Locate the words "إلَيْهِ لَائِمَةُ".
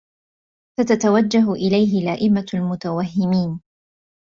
1.53-2.45